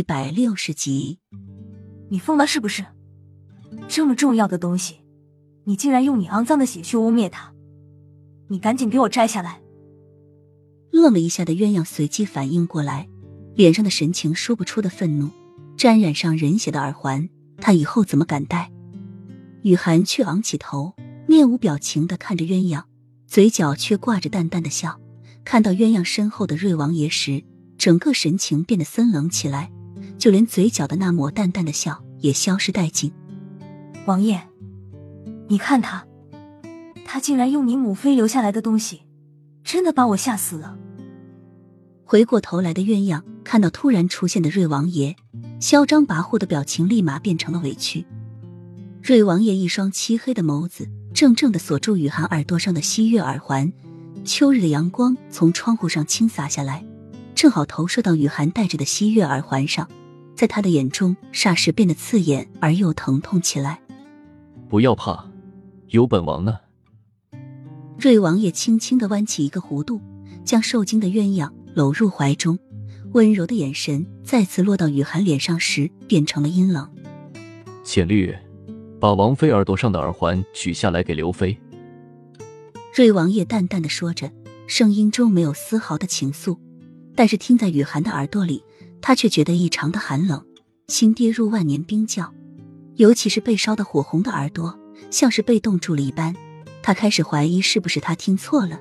[0.00, 1.18] 一百六十集，
[2.08, 2.86] 你疯了是不是？
[3.86, 5.00] 这么重要的东西，
[5.64, 7.52] 你竟然用你肮脏的血去污蔑它！
[8.48, 9.60] 你赶紧给我摘下来！
[10.90, 13.10] 愣了一下的鸳鸯随即反应过来，
[13.54, 15.28] 脸上的神情说不出的愤怒。
[15.76, 17.28] 沾染上人血的耳环，
[17.58, 18.72] 他以后怎么敢戴？
[19.60, 20.94] 雨涵却昂起头，
[21.28, 22.84] 面无表情的看着鸳鸯，
[23.26, 24.98] 嘴角却挂着淡淡的笑。
[25.44, 27.44] 看到鸳鸯身后的瑞王爷时，
[27.76, 29.70] 整个神情变得森冷起来，
[30.20, 33.10] 就连嘴角的那抹淡淡的笑也消失殆尽。
[34.04, 34.40] 王爷，
[35.48, 36.06] 你看他，
[37.06, 39.00] 他竟然用你母妃留下来的东西，
[39.64, 40.76] 真的把我吓死了。
[42.04, 45.16] 回过头来的鸳鸯看到突然出现的瑞王爷，
[45.58, 48.04] 嚣张跋扈的表情立马变成了委屈。
[49.02, 53.72] 瑞王爷一双漆黑的眸子怔怔的锁住雨涵耳朵上的西月耳环。
[54.22, 56.84] 秋日的阳光从窗户上倾洒下来。
[57.34, 59.88] 正好投射到雨涵戴着的西月耳环上，
[60.40, 63.78] 在他的眼中霎时变得刺眼而又疼痛起来。
[64.70, 65.30] 不要怕，
[65.88, 66.56] 有本王呢。
[67.98, 70.00] 瑞王爷轻轻的弯起一个弧度，
[70.42, 72.58] 将受惊的鸳鸯搂入怀中，
[73.12, 76.90] 温柔的眼神再次落到雨涵脸上时，变成了阴冷。
[77.84, 78.34] 浅绿，
[78.98, 81.54] 把王妃耳朵上的耳环取下来给刘妃。
[82.94, 84.32] 瑞王爷淡淡的说着，
[84.66, 86.56] 声音中没有丝毫的情愫。
[87.14, 88.64] 但是听在雨涵的耳朵里，
[89.02, 90.44] 他却觉得异常的寒冷，
[90.88, 92.32] 心跌入万年冰窖。
[92.96, 94.78] 尤其是被烧得火红的耳朵，
[95.10, 96.34] 像是被冻住了一般。
[96.82, 98.78] 他开始怀疑是不是他听错了。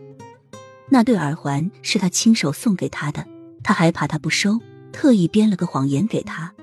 [0.89, 3.25] 那对耳环是他亲手送给他的，
[3.63, 4.59] 他还怕他不收，
[4.91, 6.53] 特意编了个谎言给他。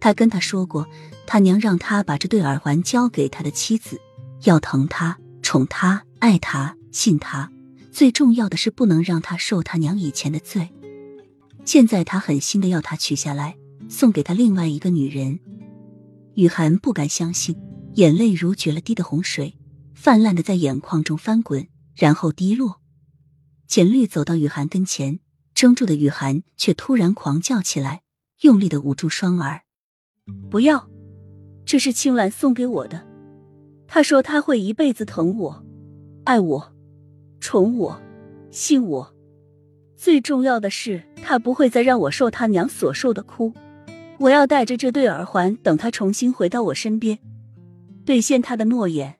[0.00, 0.86] 他跟他说过，
[1.26, 4.00] 他娘让他把这对耳环交给他的妻子，
[4.44, 7.50] 要疼他、宠他、爱他、信他。
[7.90, 10.70] 最重要的是不能让他受他娘以前的罪。
[11.64, 13.56] 现在他狠心的要他取下来，
[13.88, 15.38] 送给他另外一个女人。
[16.34, 17.56] 雨涵不敢相信，
[17.94, 19.56] 眼泪如决了堤的洪水，
[19.94, 22.80] 泛滥的在眼眶中翻滚，然后滴落。
[23.66, 25.20] 简绿走到雨涵跟前，
[25.54, 28.02] 怔住的雨涵却突然狂叫起来，
[28.40, 29.62] 用力的捂住双耳
[30.50, 30.88] ：“不要！
[31.64, 33.06] 这是青兰送给我的。
[33.86, 35.64] 他说他会一辈子疼我，
[36.24, 36.72] 爱我。”
[37.40, 38.00] 宠我，
[38.50, 39.14] 信我，
[39.96, 43.54] 最重要的是他不会再让我受他娘所受的苦。
[44.18, 47.18] 我要带着这对耳环，等他重新回到我身边，
[48.04, 49.16] 兑现他的诺言。